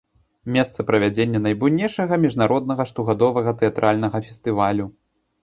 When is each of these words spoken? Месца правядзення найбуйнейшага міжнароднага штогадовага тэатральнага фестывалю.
Месца 0.53 0.85
правядзення 0.87 1.41
найбуйнейшага 1.47 2.13
міжнароднага 2.25 2.83
штогадовага 2.93 3.55
тэатральнага 3.61 4.25
фестывалю. 4.27 4.91